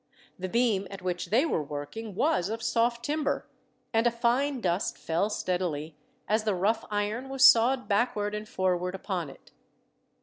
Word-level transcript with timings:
The 0.39 0.49
beam 0.49 0.87
at 0.89 1.03
which 1.03 1.27
they 1.27 1.45
were 1.45 1.61
working 1.61 2.15
was 2.15 2.49
of 2.49 2.63
soft 2.63 3.05
timber, 3.05 3.45
and 3.93 4.07
a 4.07 4.09
fine 4.09 4.59
dust 4.59 4.97
fell 4.97 5.29
steadily, 5.29 5.95
as 6.27 6.43
the 6.43 6.55
rough 6.55 6.83
iron 6.89 7.29
was 7.29 7.43
sawed 7.43 7.87
backward 7.87 8.33
and 8.33 8.49
forward 8.49 8.95
upon 8.95 9.29
it. 9.29 9.51